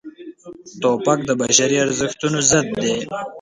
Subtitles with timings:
[0.81, 2.95] توپک د بشري ارزښتونو ضد دی.